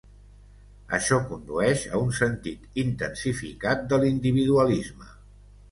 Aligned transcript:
Això 0.97 1.19
condueix 1.33 1.83
a 1.97 2.01
un 2.07 2.09
sentit 2.21 2.81
intensificat 2.85 3.87
de 3.95 4.05
l'individualisme. 4.05 5.17